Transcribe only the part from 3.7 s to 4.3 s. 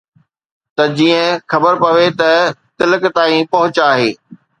آهي